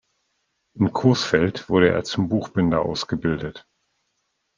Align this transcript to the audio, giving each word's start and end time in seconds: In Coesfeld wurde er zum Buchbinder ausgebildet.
In 0.79 0.93
Coesfeld 0.93 1.69
wurde 1.69 1.89
er 1.89 2.03
zum 2.03 2.27
Buchbinder 2.27 2.81
ausgebildet. 2.81 3.67